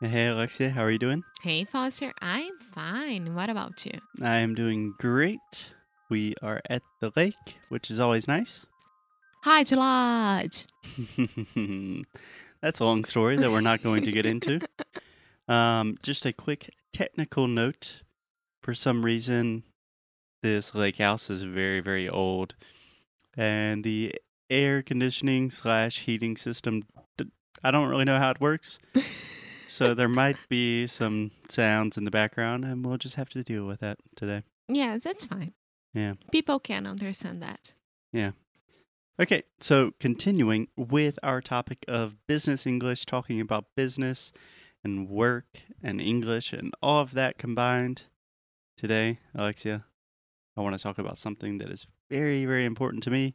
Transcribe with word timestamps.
Hey, 0.00 0.26
Alexia, 0.26 0.70
how 0.70 0.82
are 0.82 0.90
you 0.90 0.98
doing? 0.98 1.22
Hey, 1.42 1.64
Foster, 1.64 2.12
I'm 2.20 2.58
fine. 2.58 3.34
What 3.34 3.48
about 3.48 3.86
you? 3.86 3.92
I 4.20 4.36
am 4.38 4.54
doing 4.54 4.94
great. 4.98 5.70
We 6.10 6.34
are 6.42 6.60
at 6.68 6.82
the 7.00 7.12
lake, 7.14 7.58
which 7.68 7.90
is 7.90 8.00
always 8.00 8.26
nice. 8.26 8.66
Hi, 9.44 9.64
Lodge. 9.70 10.66
That's 12.60 12.80
a 12.80 12.84
long 12.84 13.04
story 13.04 13.36
that 13.36 13.50
we're 13.50 13.60
not 13.60 13.82
going 13.82 14.02
to 14.04 14.12
get 14.12 14.26
into. 14.26 14.60
Um, 15.46 15.98
just 16.02 16.24
a 16.24 16.32
quick 16.32 16.70
technical 16.94 17.46
note. 17.46 18.00
For 18.62 18.74
some 18.74 19.04
reason, 19.04 19.62
this 20.42 20.74
lake 20.74 20.96
house 20.96 21.28
is 21.28 21.42
very, 21.42 21.80
very 21.80 22.08
old, 22.08 22.54
and 23.36 23.84
the 23.84 24.14
air 24.48 24.82
conditioning 24.82 25.50
slash 25.50 25.98
heating 25.98 26.38
system, 26.38 26.84
I 27.62 27.70
don't 27.70 27.90
really 27.90 28.06
know 28.06 28.18
how 28.18 28.30
it 28.30 28.40
works. 28.40 28.78
So 29.74 29.92
there 29.92 30.08
might 30.08 30.36
be 30.48 30.86
some 30.86 31.32
sounds 31.48 31.98
in 31.98 32.04
the 32.04 32.10
background, 32.12 32.64
and 32.64 32.86
we'll 32.86 32.96
just 32.96 33.16
have 33.16 33.28
to 33.30 33.42
deal 33.42 33.66
with 33.66 33.80
that 33.80 33.98
today. 34.14 34.44
yes, 34.68 35.02
that's 35.02 35.24
fine. 35.24 35.52
Yeah. 35.92 36.14
People 36.30 36.60
can 36.60 36.86
understand 36.86 37.42
that. 37.42 37.74
Yeah. 38.12 38.32
Okay, 39.20 39.42
so 39.58 39.92
continuing 39.98 40.68
with 40.76 41.18
our 41.24 41.40
topic 41.40 41.84
of 41.88 42.14
business 42.28 42.68
English, 42.68 43.04
talking 43.04 43.40
about 43.40 43.64
business 43.76 44.32
and 44.84 45.08
work 45.08 45.46
and 45.82 46.00
English 46.00 46.52
and 46.52 46.72
all 46.80 47.00
of 47.00 47.12
that 47.14 47.36
combined. 47.36 48.02
Today, 48.76 49.18
Alexia, 49.34 49.86
I 50.56 50.60
want 50.60 50.78
to 50.78 50.82
talk 50.82 50.98
about 50.98 51.18
something 51.18 51.58
that 51.58 51.70
is 51.70 51.88
very, 52.08 52.44
very 52.44 52.64
important 52.64 53.02
to 53.04 53.10
me 53.10 53.34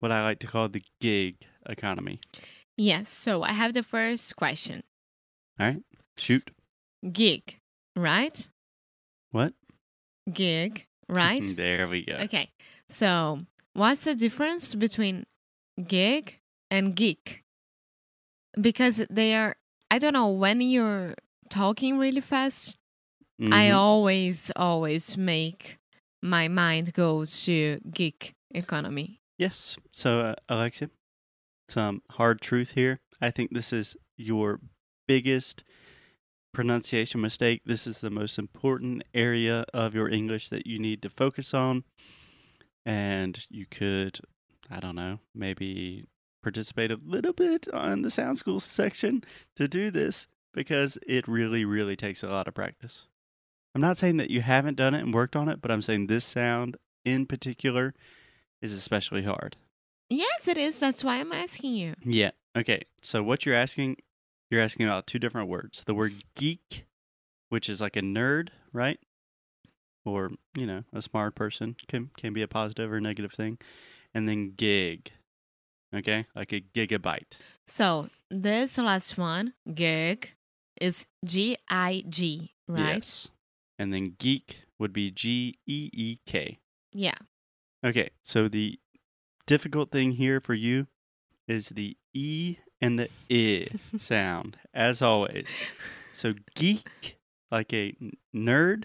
what 0.00 0.10
I 0.10 0.22
like 0.22 0.38
to 0.38 0.46
call 0.46 0.70
the 0.70 0.82
gig 1.02 1.36
economy. 1.68 2.20
Yes, 2.78 3.10
so 3.10 3.42
I 3.42 3.52
have 3.52 3.74
the 3.74 3.82
first 3.82 4.36
question 4.36 4.84
All 5.58 5.66
right, 5.66 5.82
shoot. 6.16 6.50
gig, 7.12 7.58
right? 7.96 8.48
What? 9.30 9.54
Gig, 10.32 10.86
right? 11.08 11.42
there 11.56 11.88
we 11.88 12.04
go. 12.04 12.14
okay, 12.22 12.50
so 12.88 13.40
what's 13.74 14.04
the 14.04 14.14
difference 14.14 14.74
between 14.74 15.26
gig 15.86 16.40
and 16.70 16.94
geek? 16.96 17.42
Because 18.60 19.04
they 19.10 19.34
are, 19.34 19.56
I 19.90 19.98
don't 19.98 20.12
know, 20.12 20.30
when 20.30 20.60
you're 20.60 21.14
talking 21.50 21.98
really 21.98 22.20
fast, 22.20 22.76
I 23.40 23.68
Mhm. 23.68 23.74
always, 23.76 24.50
always 24.56 25.16
make 25.18 25.78
my 26.22 26.48
mind 26.48 26.92
go 26.94 27.24
to 27.24 27.80
geek 27.92 28.32
economy. 28.54 29.20
Yes. 29.38 29.76
So, 29.92 30.20
uh, 30.20 30.34
Alexia, 30.48 30.90
some 31.68 32.02
hard 32.10 32.40
truth 32.40 32.72
here. 32.72 33.00
I 33.20 33.30
think 33.32 33.52
this 33.52 33.72
is 33.72 33.96
your 34.16 34.60
biggest 35.06 35.64
pronunciation 36.52 37.20
mistake. 37.20 37.62
This 37.66 37.86
is 37.86 38.00
the 38.00 38.10
most 38.10 38.38
important 38.38 39.02
area 39.12 39.64
of 39.74 39.94
your 39.94 40.08
English 40.08 40.48
that 40.48 40.66
you 40.66 40.78
need 40.78 41.02
to 41.02 41.10
focus 41.10 41.52
on. 41.52 41.84
And 42.86 43.44
you 43.50 43.66
could, 43.66 44.20
I 44.70 44.80
don't 44.80 44.96
know, 44.96 45.18
maybe 45.34 46.04
participate 46.42 46.90
a 46.90 47.00
little 47.04 47.32
bit 47.32 47.66
on 47.72 48.02
the 48.02 48.10
sound 48.10 48.38
school 48.38 48.60
section 48.60 49.24
to 49.56 49.66
do 49.66 49.90
this 49.90 50.26
because 50.52 50.98
it 51.06 51.26
really, 51.26 51.64
really 51.64 51.96
takes 51.96 52.22
a 52.22 52.28
lot 52.28 52.46
of 52.46 52.54
practice. 52.54 53.06
I'm 53.74 53.80
not 53.80 53.98
saying 53.98 54.18
that 54.18 54.30
you 54.30 54.40
haven't 54.42 54.76
done 54.76 54.94
it 54.94 55.00
and 55.00 55.12
worked 55.12 55.34
on 55.34 55.48
it, 55.48 55.60
but 55.60 55.70
I'm 55.70 55.82
saying 55.82 56.06
this 56.06 56.24
sound 56.24 56.76
in 57.04 57.26
particular 57.26 57.94
is 58.62 58.72
especially 58.72 59.22
hard. 59.22 59.56
Yes, 60.08 60.46
it 60.46 60.58
is. 60.58 60.78
That's 60.78 61.02
why 61.02 61.18
I'm 61.18 61.32
asking 61.32 61.74
you. 61.74 61.94
Yeah. 62.04 62.30
Okay. 62.56 62.82
So 63.02 63.22
what 63.22 63.44
you're 63.44 63.54
asking, 63.54 63.96
you're 64.54 64.62
asking 64.62 64.86
about 64.86 65.06
two 65.06 65.18
different 65.18 65.48
words. 65.48 65.84
The 65.84 65.94
word 65.94 66.24
geek, 66.36 66.86
which 67.48 67.68
is 67.68 67.80
like 67.80 67.96
a 67.96 68.00
nerd, 68.02 68.50
right? 68.72 68.98
Or, 70.04 70.30
you 70.54 70.66
know, 70.66 70.84
a 70.92 71.02
smart 71.02 71.34
person 71.34 71.76
can 71.88 72.10
can 72.16 72.32
be 72.32 72.42
a 72.42 72.48
positive 72.48 72.92
or 72.92 73.00
negative 73.00 73.32
thing. 73.32 73.58
And 74.14 74.28
then 74.28 74.52
gig. 74.56 75.10
Okay? 75.94 76.26
Like 76.36 76.52
a 76.52 76.60
gigabyte. 76.60 77.34
So 77.66 78.08
this 78.30 78.78
last 78.78 79.18
one, 79.18 79.54
gig, 79.72 80.32
is 80.80 81.06
G 81.24 81.56
I 81.68 82.04
G, 82.08 82.52
right? 82.68 82.94
Yes. 82.94 83.28
And 83.78 83.92
then 83.92 84.14
geek 84.18 84.60
would 84.78 84.92
be 84.92 85.10
G 85.10 85.58
E 85.66 85.90
E 85.92 86.18
K. 86.26 86.58
Yeah. 86.92 87.16
Okay, 87.84 88.10
so 88.22 88.48
the 88.48 88.78
difficult 89.46 89.90
thing 89.90 90.12
here 90.12 90.40
for 90.40 90.54
you 90.54 90.86
is 91.48 91.70
the 91.70 91.96
E 92.14 92.56
and 92.80 92.98
the 92.98 93.08
I 93.30 93.98
sound, 93.98 94.58
as 94.72 95.02
always. 95.02 95.48
So 96.12 96.34
geek, 96.54 97.16
like 97.50 97.72
a 97.72 97.96
nerd, 98.34 98.84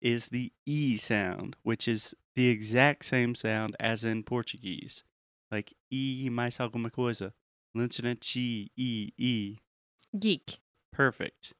is 0.00 0.28
the 0.28 0.52
E 0.66 0.96
sound, 0.96 1.56
which 1.62 1.88
is 1.88 2.14
the 2.36 2.48
exact 2.48 3.04
same 3.04 3.34
sound 3.34 3.76
as 3.80 4.04
in 4.04 4.22
Portuguese. 4.22 5.02
Like 5.50 5.74
E 5.90 6.28
mais 6.30 6.58
alguma 6.58 6.90
coisa. 6.90 7.32
Lynchina 7.76 8.16
chi 8.20 8.70
E 8.76 9.10
E. 9.16 9.58
Geek. 10.18 10.58
Perfect. 10.92 11.52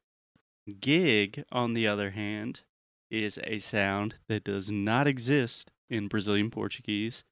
Gig, 0.79 1.43
on 1.51 1.73
the 1.73 1.87
other 1.87 2.11
hand, 2.11 2.61
is 3.09 3.39
a 3.43 3.59
sound 3.59 4.15
that 4.27 4.43
does 4.43 4.71
not 4.71 5.07
exist 5.07 5.71
in 5.89 6.07
Brazilian 6.07 6.51
Portuguese. 6.51 7.23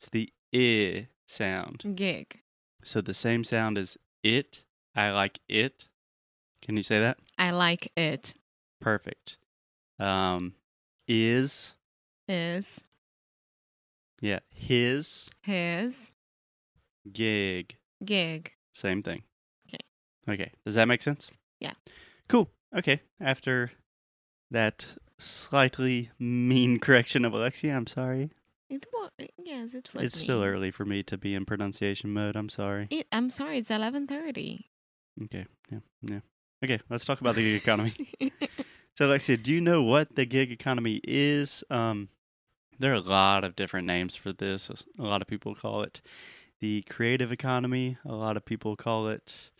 It's 0.00 0.08
the 0.08 0.32
I 0.54 1.08
sound. 1.26 1.94
Gig. 1.94 2.40
So 2.86 3.00
the 3.00 3.14
same 3.14 3.42
sound 3.42 3.78
as 3.78 3.98
it. 4.22 4.62
I 4.94 5.10
like 5.10 5.40
it. 5.48 5.86
Can 6.62 6.76
you 6.76 6.84
say 6.84 7.00
that? 7.00 7.18
I 7.36 7.50
like 7.50 7.90
it. 7.96 8.34
Perfect. 8.80 9.38
Um, 9.98 10.54
is 11.08 11.72
Is 12.28 12.84
yeah 14.20 14.38
his 14.54 15.28
his 15.42 16.12
gig. 17.12 17.76
gig. 18.04 18.52
Same 18.72 19.02
thing. 19.02 19.22
Okay. 19.68 20.32
Okay. 20.32 20.52
Does 20.64 20.76
that 20.76 20.86
make 20.86 21.02
sense? 21.02 21.28
Yeah. 21.58 21.72
Cool. 22.28 22.50
Okay. 22.76 23.02
After 23.20 23.72
that 24.50 24.86
slightly 25.18 26.10
mean 26.20 26.78
correction 26.80 27.24
of 27.24 27.34
Alexia, 27.34 27.74
I'm 27.74 27.86
sorry. 27.88 28.30
It 28.68 28.86
was 28.92 29.10
yes, 29.38 29.74
it 29.74 29.90
was. 29.94 30.04
it's 30.04 30.18
still 30.18 30.42
early 30.42 30.70
for 30.70 30.84
me 30.84 31.02
to 31.04 31.16
be 31.16 31.34
in 31.34 31.44
pronunciation 31.44 32.12
mode. 32.12 32.36
I'm 32.36 32.48
sorry. 32.48 32.88
It, 32.90 33.06
I'm 33.12 33.30
sorry. 33.30 33.58
It's 33.58 33.70
eleven 33.70 34.06
thirty. 34.06 34.66
Okay. 35.24 35.46
Yeah. 35.70 35.78
Yeah. 36.02 36.20
Okay. 36.64 36.80
Let's 36.90 37.04
talk 37.04 37.20
about 37.20 37.36
the 37.36 37.42
gig 37.42 37.62
economy. 37.62 37.94
So, 38.98 39.04
Alexia, 39.06 39.36
do 39.36 39.52
you 39.52 39.60
know 39.60 39.82
what 39.82 40.16
the 40.16 40.24
gig 40.24 40.50
economy 40.50 41.02
is? 41.04 41.62
Um, 41.68 42.08
there 42.78 42.92
are 42.92 42.94
a 42.94 43.00
lot 43.00 43.44
of 43.44 43.54
different 43.54 43.86
names 43.86 44.16
for 44.16 44.32
this. 44.32 44.70
A 44.98 45.02
lot 45.02 45.20
of 45.20 45.28
people 45.28 45.54
call 45.54 45.82
it 45.82 46.00
the 46.62 46.80
creative 46.88 47.30
economy. 47.30 47.98
A 48.06 48.14
lot 48.14 48.38
of 48.38 48.46
people 48.46 48.74
call 48.74 49.08
it, 49.08 49.50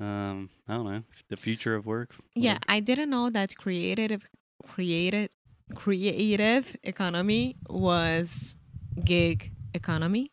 um, 0.00 0.50
I 0.66 0.74
don't 0.74 0.84
know, 0.86 1.02
the 1.28 1.36
future 1.36 1.76
of 1.76 1.86
work. 1.86 2.16
yeah. 2.34 2.58
I 2.66 2.80
didn't 2.80 3.10
know 3.10 3.30
that 3.30 3.56
creative, 3.56 4.28
created, 4.66 5.30
creative 5.74 6.76
economy 6.82 7.56
was 7.68 8.56
gig 9.04 9.52
economy. 9.74 10.32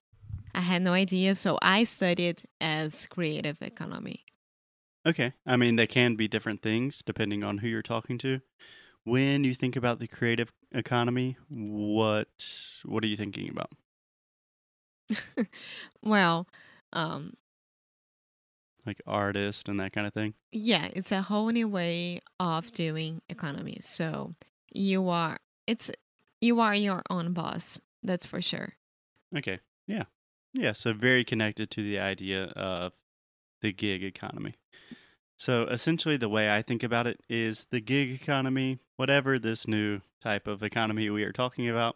I 0.53 0.61
had 0.61 0.81
no 0.81 0.93
idea, 0.93 1.35
so 1.35 1.57
I 1.61 1.83
studied 1.83 2.43
as 2.59 3.05
creative 3.07 3.61
economy. 3.61 4.25
Okay. 5.05 5.33
I 5.45 5.55
mean, 5.55 5.75
they 5.75 5.87
can 5.87 6.15
be 6.15 6.27
different 6.27 6.61
things 6.61 7.01
depending 7.05 7.43
on 7.43 7.59
who 7.59 7.67
you're 7.67 7.81
talking 7.81 8.17
to. 8.19 8.41
When 9.03 9.43
you 9.43 9.55
think 9.55 9.75
about 9.75 9.99
the 9.99 10.07
creative 10.07 10.51
economy, 10.71 11.37
what 11.49 12.29
what 12.85 13.03
are 13.03 13.07
you 13.07 13.17
thinking 13.17 13.49
about? 13.49 13.71
well, 16.03 16.47
um, 16.93 17.33
Like 18.85 19.01
artist 19.05 19.69
and 19.69 19.79
that 19.79 19.93
kind 19.93 20.07
of 20.07 20.13
thing? 20.13 20.33
yeah, 20.51 20.89
it's 20.93 21.11
a 21.11 21.21
whole 21.21 21.49
new 21.49 21.67
way 21.67 22.21
of 22.39 22.71
doing 22.71 23.21
economy. 23.29 23.77
So 23.81 24.35
you 24.71 25.09
are 25.09 25.37
it's 25.67 25.91
you 26.41 26.59
are 26.59 26.75
your 26.75 27.03
own 27.09 27.33
boss. 27.33 27.79
That's 28.03 28.25
for 28.25 28.41
sure. 28.41 28.73
Okay. 29.37 29.59
Yeah. 29.87 30.03
Yeah. 30.53 30.73
So 30.73 30.93
very 30.93 31.23
connected 31.23 31.69
to 31.71 31.83
the 31.83 31.99
idea 31.99 32.45
of 32.55 32.93
the 33.61 33.71
gig 33.71 34.03
economy. 34.03 34.55
So 35.37 35.63
essentially, 35.63 36.17
the 36.17 36.29
way 36.29 36.53
I 36.53 36.61
think 36.61 36.83
about 36.83 37.07
it 37.07 37.21
is 37.29 37.67
the 37.71 37.79
gig 37.79 38.11
economy, 38.11 38.79
whatever 38.97 39.39
this 39.39 39.67
new 39.67 40.01
type 40.21 40.47
of 40.47 40.63
economy 40.63 41.09
we 41.09 41.23
are 41.23 41.31
talking 41.31 41.69
about, 41.69 41.95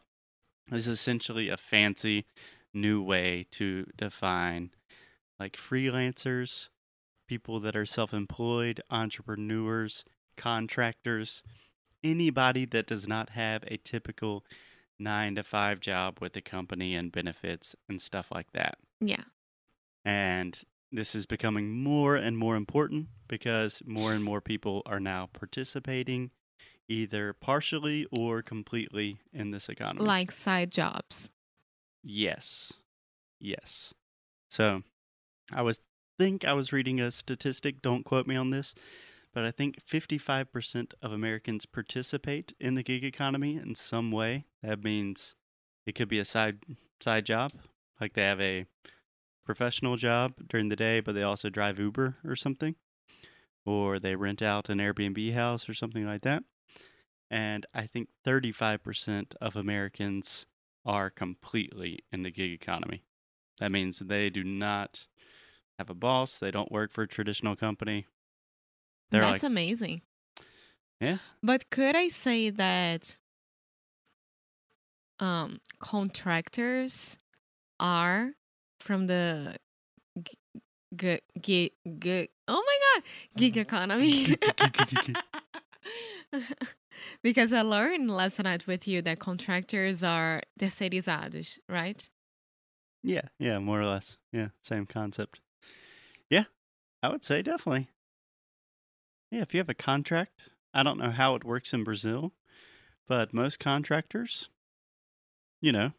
is 0.71 0.87
essentially 0.87 1.49
a 1.49 1.57
fancy 1.57 2.25
new 2.73 3.01
way 3.01 3.45
to 3.51 3.85
define 3.97 4.71
like 5.39 5.57
freelancers, 5.57 6.69
people 7.27 7.59
that 7.59 7.75
are 7.75 7.85
self 7.85 8.13
employed, 8.13 8.81
entrepreneurs, 8.89 10.05
contractors, 10.37 11.43
anybody 12.03 12.65
that 12.65 12.87
does 12.87 13.07
not 13.07 13.31
have 13.31 13.63
a 13.67 13.77
typical 13.77 14.45
nine 14.99 15.35
to 15.35 15.43
five 15.43 15.79
job 15.79 16.19
with 16.21 16.35
a 16.37 16.41
company 16.41 16.95
and 16.95 17.11
benefits 17.11 17.75
and 17.89 18.01
stuff 18.01 18.27
like 18.31 18.51
that. 18.53 18.77
Yeah. 18.99 19.23
And 20.05 20.59
this 20.91 21.15
is 21.15 21.25
becoming 21.25 21.71
more 21.71 22.15
and 22.15 22.37
more 22.37 22.55
important 22.55 23.07
because 23.27 23.81
more 23.85 24.13
and 24.13 24.23
more 24.23 24.41
people 24.41 24.83
are 24.85 24.99
now 24.99 25.29
participating 25.33 26.31
either 26.87 27.33
partially 27.33 28.05
or 28.17 28.41
completely 28.41 29.17
in 29.31 29.51
this 29.51 29.69
economy. 29.69 30.05
Like 30.05 30.31
side 30.31 30.71
jobs. 30.71 31.29
Yes. 32.03 32.73
Yes. 33.39 33.93
So 34.49 34.83
I 35.51 35.61
was 35.61 35.79
think 36.19 36.45
I 36.45 36.53
was 36.53 36.71
reading 36.71 36.99
a 36.99 37.11
statistic, 37.11 37.81
don't 37.81 38.05
quote 38.05 38.27
me 38.27 38.35
on 38.35 38.51
this, 38.51 38.75
but 39.33 39.43
I 39.43 39.51
think 39.51 39.79
55% 39.85 40.93
of 41.01 41.11
Americans 41.11 41.65
participate 41.65 42.53
in 42.59 42.75
the 42.75 42.83
gig 42.83 43.03
economy 43.03 43.57
in 43.57 43.75
some 43.75 44.11
way. 44.11 44.45
That 44.61 44.83
means 44.83 45.35
it 45.85 45.95
could 45.95 46.07
be 46.07 46.19
a 46.19 46.25
side 46.25 46.59
side 47.01 47.25
job, 47.25 47.51
like 47.99 48.13
they 48.13 48.23
have 48.23 48.39
a 48.39 48.65
professional 49.45 49.97
job 49.97 50.33
during 50.47 50.69
the 50.69 50.75
day, 50.75 50.99
but 50.99 51.15
they 51.15 51.23
also 51.23 51.49
drive 51.49 51.79
Uber 51.79 52.17
or 52.23 52.35
something, 52.35 52.75
or 53.65 53.99
they 53.99 54.15
rent 54.15 54.41
out 54.41 54.69
an 54.69 54.77
Airbnb 54.77 55.33
house 55.33 55.67
or 55.67 55.73
something 55.73 56.05
like 56.05 56.21
that. 56.21 56.43
And 57.29 57.65
I 57.73 57.87
think 57.87 58.09
35% 58.25 59.33
of 59.41 59.55
Americans 59.55 60.45
are 60.85 61.09
completely 61.09 61.99
in 62.11 62.23
the 62.23 62.31
gig 62.31 62.51
economy. 62.51 63.03
That 63.59 63.71
means 63.71 63.99
they 63.99 64.29
do 64.29 64.43
not 64.43 65.07
have 65.79 65.89
a 65.89 65.95
boss, 65.95 66.37
they 66.37 66.51
don't 66.51 66.71
work 66.71 66.91
for 66.91 67.01
a 67.03 67.07
traditional 67.07 67.55
company. 67.55 68.05
They're 69.11 69.21
That's 69.21 69.43
like, 69.43 69.49
amazing. 69.49 70.01
Yeah. 70.99 71.17
But 71.41 71.69
could 71.69 71.95
I 71.95 72.07
say 72.09 72.49
that 72.49 73.17
um 75.19 75.59
contractors 75.79 77.17
are 77.79 78.31
from 78.79 79.07
the 79.07 79.57
g- 80.95 81.19
g- 81.41 81.71
g- 81.99 82.29
oh 82.47 82.63
my 82.65 82.77
god 82.95 83.03
gig 83.37 83.57
economy 83.57 84.35
because 87.21 87.53
I 87.53 87.61
learned 87.61 88.09
last 88.09 88.41
night 88.41 88.65
with 88.67 88.87
you 88.87 89.01
that 89.03 89.19
contractors 89.19 90.03
are 90.03 90.41
terceirizados, 90.59 91.59
right? 91.69 92.09
yeah, 93.03 93.27
yeah, 93.37 93.59
more 93.59 93.81
or 93.81 93.85
less. 93.85 94.17
Yeah, 94.31 94.47
same 94.63 94.85
concept. 94.85 95.41
Yeah, 96.29 96.45
I 97.01 97.09
would 97.09 97.23
say 97.23 97.41
definitely. 97.41 97.89
Yeah, 99.33 99.41
if 99.41 99.51
you 99.51 99.57
have 99.59 99.69
a 99.69 99.73
contract, 99.73 100.43
I 100.75 100.83
don't 100.83 100.99
know 100.99 101.09
how 101.09 101.33
it 101.33 101.43
works 101.43 101.73
in 101.73 101.83
Brazil, 101.83 102.33
but 103.07 103.33
most 103.33 103.57
contractors, 103.59 104.47
you 105.59 105.71
know, 105.71 105.93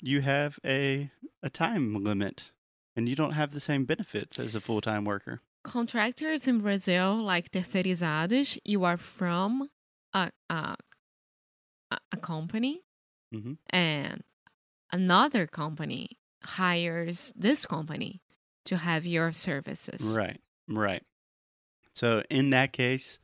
you 0.00 0.22
have 0.22 0.58
a 0.64 1.12
a 1.44 1.48
time 1.48 2.02
limit 2.02 2.50
and 2.96 3.08
you 3.08 3.14
don't 3.14 3.34
have 3.34 3.52
the 3.52 3.60
same 3.60 3.84
benefits 3.84 4.36
as 4.40 4.56
a 4.56 4.60
full-time 4.60 5.04
worker. 5.04 5.42
Contractors 5.62 6.48
in 6.48 6.58
Brazil, 6.60 7.14
like 7.22 7.52
terceirizados, 7.52 8.58
you 8.64 8.82
are 8.82 8.96
from 8.96 9.68
a 10.12 10.32
a, 10.50 10.74
a- 11.92 12.16
company 12.16 12.82
Mhm. 13.32 13.58
and 13.70 14.24
another 14.90 15.46
company 15.46 16.18
hires 16.42 17.32
this 17.36 17.64
company 17.64 18.22
to 18.64 18.76
have 18.78 19.06
your 19.06 19.30
services. 19.30 20.16
Right, 20.18 20.40
right. 20.68 21.04
So 21.94 22.22
in 22.30 22.50
that 22.50 22.72
case, 22.72 23.18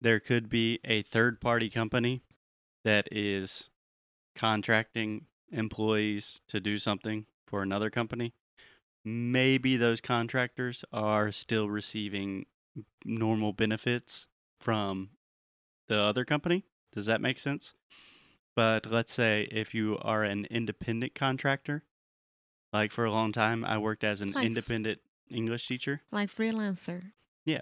there 0.00 0.20
could 0.20 0.48
be 0.48 0.80
a 0.84 1.02
third 1.02 1.40
party 1.40 1.70
company 1.70 2.22
that 2.84 3.08
is 3.10 3.70
contracting 4.34 5.26
employees 5.50 6.40
to 6.48 6.60
do 6.60 6.78
something 6.78 7.26
for 7.46 7.62
another 7.62 7.90
company. 7.90 8.34
Maybe 9.04 9.76
those 9.76 10.00
contractors 10.00 10.84
are 10.92 11.32
still 11.32 11.70
receiving 11.70 12.46
normal 13.04 13.52
benefits 13.52 14.26
from 14.60 15.10
the 15.88 15.98
other 15.98 16.24
company. 16.24 16.64
Does 16.92 17.06
that 17.06 17.20
make 17.20 17.38
sense? 17.38 17.72
But 18.54 18.90
let's 18.90 19.12
say 19.12 19.48
if 19.50 19.74
you 19.74 19.98
are 20.02 20.24
an 20.24 20.46
independent 20.50 21.14
contractor, 21.14 21.84
like 22.72 22.90
for 22.90 23.04
a 23.04 23.10
long 23.12 23.32
time, 23.32 23.64
I 23.64 23.78
worked 23.78 24.02
as 24.04 24.20
an 24.20 24.32
Like- 24.32 24.46
independent 24.46 25.00
English 25.30 25.66
teacher. 25.68 26.02
Like 26.10 26.28
freelancer. 26.30 27.12
Yeah, 27.44 27.60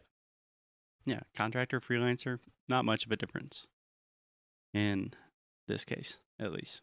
contractor, 1.36 1.80
freelancer, 1.80 2.38
not 2.68 2.84
much 2.84 3.04
of 3.06 3.12
a 3.12 3.16
difference 3.16 3.66
in 4.72 5.12
this 5.68 5.84
case, 5.84 6.16
at 6.38 6.52
least. 6.52 6.80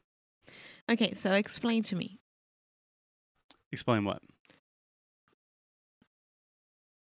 Okay, 0.90 1.14
so 1.14 1.34
explain 1.34 1.84
to 1.84 1.96
me 1.96 2.20
Explain 3.72 4.04
what? 4.04 4.22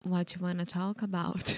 what 0.03 0.33
you 0.33 0.41
want 0.41 0.59
to 0.59 0.65
talk 0.65 1.01
about. 1.01 1.57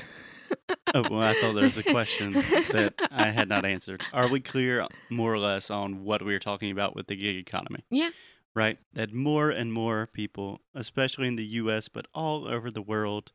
Oh, 0.94 1.04
well, 1.10 1.21
I 1.21 1.33
thought 1.33 1.54
there 1.56 1.63
was 1.63 1.77
a 1.77 1.83
question 1.83 2.33
that 2.33 2.94
I 3.09 3.30
had 3.31 3.48
not 3.50 3.66
answered. 3.75 4.04
Are 4.12 4.27
we 4.27 4.39
clear 4.39 4.86
more 5.09 5.33
or 5.33 5.39
less 5.39 5.71
on 5.71 6.04
what 6.04 6.24
we 6.24 6.33
were 6.33 6.39
talking 6.39 6.69
about 6.71 6.95
with 6.95 7.07
the 7.07 7.16
gig 7.16 7.36
economy? 7.38 7.83
Yeah. 7.89 8.09
Right? 8.54 8.77
That 8.94 9.13
more 9.13 9.50
and 9.50 9.74
more 9.74 10.07
people, 10.12 10.62
especially 10.75 11.27
in 11.27 11.36
the 11.36 11.45
US, 11.45 11.88
but 11.88 12.06
all 12.13 12.48
over 12.48 12.69
the 12.69 12.81
world, 12.81 13.31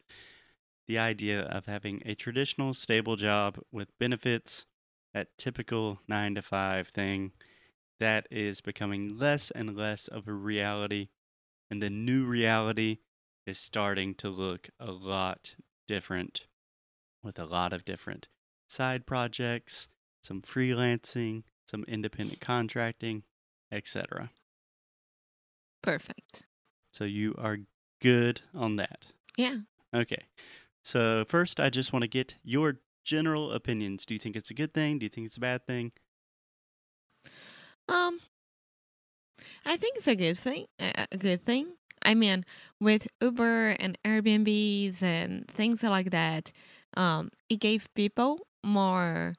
the 0.88 0.98
idea 0.98 1.42
of 1.42 1.66
having 1.66 2.02
a 2.04 2.14
traditional, 2.14 2.72
stable 2.74 3.14
job 3.14 3.58
with 3.70 3.96
benefits, 3.98 4.64
that 5.14 5.28
typical 5.36 6.00
nine 6.08 6.34
to 6.34 6.42
five 6.42 6.88
thing, 6.88 7.32
that 8.00 8.26
is 8.30 8.60
becoming 8.60 9.18
less 9.18 9.50
and 9.50 9.76
less 9.76 10.08
of 10.08 10.26
a 10.26 10.32
reality. 10.32 11.08
And 11.70 11.82
the 11.82 11.90
new 11.90 12.24
reality 12.24 12.98
is 13.46 13.58
starting 13.58 14.14
to 14.16 14.30
look 14.30 14.70
a 14.80 14.90
lot 14.90 15.54
different 15.86 16.46
with 17.22 17.38
a 17.38 17.44
lot 17.44 17.72
of 17.72 17.84
different 17.84 18.28
side 18.68 19.06
projects, 19.06 19.88
some 20.22 20.40
freelancing, 20.40 21.42
some 21.66 21.84
independent 21.86 22.40
contracting, 22.40 23.24
etc. 23.70 24.30
Perfect. 25.82 26.44
So 26.92 27.04
you 27.04 27.34
are 27.36 27.58
good 28.00 28.40
on 28.54 28.76
that. 28.76 29.06
Yeah. 29.36 29.58
Okay. 29.94 30.24
So 30.88 31.26
first, 31.28 31.60
I 31.60 31.68
just 31.68 31.92
want 31.92 32.04
to 32.04 32.08
get 32.08 32.36
your 32.42 32.80
general 33.04 33.52
opinions. 33.52 34.06
Do 34.06 34.14
you 34.14 34.18
think 34.18 34.36
it's 34.36 34.50
a 34.50 34.54
good 34.54 34.72
thing? 34.72 34.98
Do 34.98 35.04
you 35.04 35.10
think 35.10 35.26
it's 35.26 35.36
a 35.36 35.40
bad 35.40 35.66
thing? 35.66 35.92
Um, 37.90 38.20
I 39.66 39.76
think 39.76 39.96
it's 39.96 40.08
a 40.08 40.16
good 40.16 40.38
thing. 40.38 40.64
A 40.78 41.06
good 41.18 41.44
thing. 41.44 41.74
I 42.02 42.14
mean, 42.14 42.46
with 42.80 43.06
Uber 43.20 43.76
and 43.78 43.98
Airbnbs 44.02 45.02
and 45.02 45.46
things 45.46 45.82
like 45.82 46.08
that, 46.08 46.52
um, 46.96 47.32
it 47.50 47.56
gave 47.56 47.92
people 47.94 48.46
more 48.64 49.34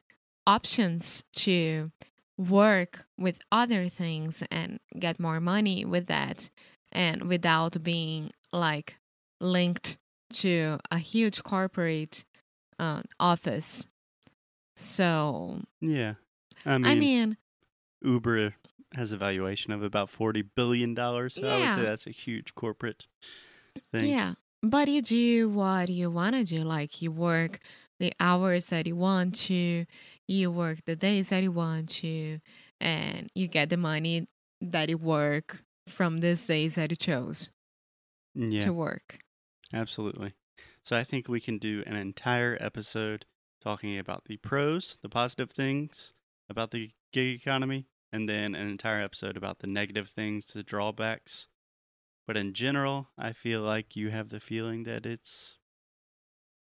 options 0.45 1.23
to 1.33 1.91
work 2.38 3.05
with 3.17 3.41
other 3.51 3.89
things 3.89 4.43
and 4.51 4.79
get 5.00 5.19
more 5.19 5.39
money 5.39 5.83
with 5.83 6.05
that, 6.05 6.51
and 6.91 7.23
without 7.23 7.81
being 7.81 8.29
like 8.53 8.97
linked 9.41 9.97
to 10.33 10.79
a 10.91 10.98
huge 10.98 11.43
corporate 11.43 12.25
uh, 12.79 13.01
office. 13.19 13.88
So, 14.75 15.62
Yeah. 15.81 16.13
I 16.65 16.77
mean, 16.77 16.86
I 16.91 16.95
mean, 16.95 17.38
Uber 18.01 18.53
has 18.93 19.12
a 19.12 19.17
valuation 19.17 19.71
of 19.71 19.83
about 19.83 20.09
$40 20.12 20.43
billion. 20.55 20.95
So 20.95 21.48
I 21.48 21.59
would 21.59 21.74
say 21.74 21.81
that's 21.83 22.07
a 22.07 22.12
huge 22.12 22.55
corporate 22.55 23.07
thing. 23.93 24.09
Yeah. 24.09 24.33
But 24.62 24.88
you 24.89 25.01
do 25.01 25.50
what 25.50 25.89
you 25.89 26.09
want 26.12 26.36
to 26.36 26.43
do. 26.43 26.63
Like 26.63 27.01
you 27.01 27.12
work 27.12 27.59
the 28.00 28.13
hours 28.19 28.67
that 28.69 28.88
you 28.88 28.95
want 28.95 29.36
to, 29.36 29.86
you 30.27 30.51
work 30.51 30.79
the 30.86 30.95
days 30.95 31.29
that 31.29 31.43
you 31.43 31.51
want 31.51 31.89
to, 31.89 32.39
and 32.81 33.29
you 33.36 33.48
get 33.48 33.69
the 33.69 33.77
money 33.77 34.27
that 34.62 34.89
you 34.89 34.98
work 34.98 35.63
from 35.88 36.19
these 36.19 36.45
days 36.45 36.75
that 36.75 36.91
you 36.91 36.98
chose 36.98 37.50
Yeah. 38.36 38.59
to 38.62 38.74
work. 38.74 39.19
Absolutely. 39.73 40.33
So 40.83 40.97
I 40.97 41.03
think 41.03 41.27
we 41.27 41.39
can 41.39 41.57
do 41.57 41.83
an 41.85 41.95
entire 41.95 42.57
episode 42.59 43.25
talking 43.61 43.97
about 43.97 44.25
the 44.25 44.38
pros, 44.38 44.97
the 45.01 45.09
positive 45.09 45.51
things 45.51 46.13
about 46.49 46.71
the 46.71 46.91
gig 47.13 47.35
economy, 47.41 47.85
and 48.11 48.27
then 48.27 48.55
an 48.55 48.67
entire 48.67 49.01
episode 49.01 49.38
about 49.38 49.59
the 49.59 49.67
negative 49.67 50.09
things, 50.09 50.47
the 50.47 50.63
drawbacks. 50.63 51.47
But 52.25 52.38
in 52.38 52.53
general, 52.53 53.09
I 53.17 53.33
feel 53.33 53.61
like 53.61 53.95
you 53.95 54.09
have 54.09 54.29
the 54.29 54.39
feeling 54.39 54.83
that 54.83 55.05
it's 55.05 55.57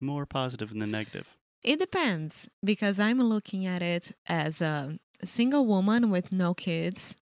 more 0.01 0.25
positive 0.25 0.70
than 0.70 0.91
negative. 0.91 1.27
It 1.63 1.79
depends 1.79 2.50
because 2.63 3.00
I'm 3.00 3.20
looking 3.20 3.65
at 3.65 3.82
it 3.82 4.13
as 4.27 4.62
a 4.62 4.98
single 5.24 5.65
woman 5.65 6.10
with 6.10 6.32
no 6.32 6.53
kids. 6.53 7.18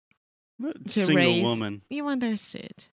To 0.62 0.88
Single 0.88 1.16
raise- 1.16 1.42
woman. 1.44 1.82
You 1.90 2.06
understood. 2.06 2.88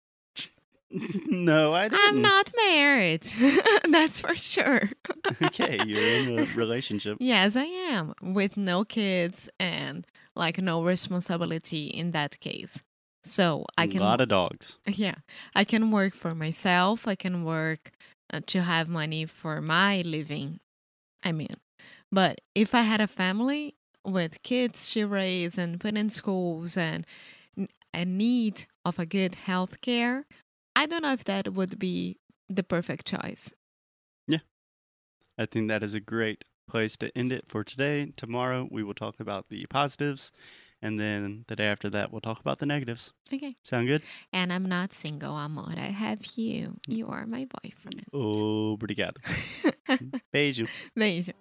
no, 1.27 1.73
I 1.73 1.89
didn't. 1.89 2.01
I'm 2.09 2.23
not 2.23 2.53
married. 2.57 3.27
That's 3.91 4.21
for 4.21 4.37
sure. 4.37 4.91
okay, 5.43 5.81
you're 5.85 6.01
in 6.01 6.39
a 6.39 6.45
relationship. 6.55 7.19
Yes, 7.21 7.57
I 7.57 7.65
am 7.65 8.15
with 8.23 8.57
no 8.57 8.85
kids 8.85 9.49
and 9.59 10.07
like 10.35 10.61
no 10.61 10.83
responsibility 10.83 11.87
in 11.87 12.13
that 12.13 12.41
case. 12.41 12.83
So 13.23 13.67
I 13.77 13.87
can 13.89 14.03
A 14.03 14.05
lot 14.05 14.21
of 14.21 14.29
dogs. 14.29 14.79
yeah, 14.87 15.17
I 15.55 15.65
can 15.65 15.91
work 15.91 16.15
for 16.15 16.35
myself. 16.35 17.09
I 17.09 17.17
can 17.17 17.45
work 17.45 17.91
uh, 18.33 18.41
to 18.47 18.63
have 18.63 18.89
money 18.89 19.27
for 19.27 19.61
my 19.61 20.03
living. 20.03 20.61
I 21.25 21.33
mean, 21.33 21.57
but 22.13 22.41
if 22.55 22.75
I 22.75 22.83
had 22.83 23.01
a 23.01 23.09
family 23.09 23.75
with 24.05 24.43
kids 24.45 24.91
to 24.93 25.09
raise 25.09 25.59
and 25.59 25.81
put 25.81 25.97
in 25.97 26.09
schools 26.09 26.77
and 26.77 27.05
a 27.93 28.05
need 28.05 28.67
of 28.85 28.99
a 29.01 29.07
good 29.07 29.35
health 29.35 29.81
care, 29.81 30.25
I 30.77 30.85
don't 30.85 31.03
know 31.03 31.15
if 31.15 31.25
that 31.25 31.55
would 31.55 31.79
be 31.79 32.19
the 32.51 32.63
perfect 32.63 33.07
choice. 33.07 33.55
Yeah. 34.29 34.41
I 35.39 35.47
think 35.47 35.69
that 35.69 35.83
is 35.83 35.95
a 35.95 36.01
great 36.01 36.45
place 36.69 36.99
to 36.99 37.17
end 37.17 37.33
it 37.33 37.45
for 37.49 37.65
today. 37.65 38.13
Tomorrow 38.15 38.69
we 38.71 38.83
will 38.83 38.95
talk 38.95 39.19
about 39.19 39.47
the 39.49 39.65
positives, 39.71 40.33
and 40.83 41.01
then 41.01 41.47
the 41.49 41.57
day 41.57 41.67
after 41.67 41.89
that 41.91 42.13
we'll 42.13 42.21
talk 42.21 42.41
about 42.41 42.59
the 42.59 42.67
negatives. 42.67 43.15
Okay. 43.33 43.57
Sound 43.65 43.89
good? 43.89 44.03
And 44.35 44.53
I'm 44.53 44.67
not 44.67 44.93
single, 44.93 45.35
amor. 45.35 45.73
I 45.75 45.87
have 45.87 46.27
you. 46.37 46.77
Mm. 46.89 46.97
You 46.97 47.09
are 47.09 47.25
my 47.25 47.47
boyfriend. 47.63 48.05
Oh, 48.13 48.77
obrigado. 48.77 49.17
Beijo. 50.35 50.69
Beijo. 50.95 51.33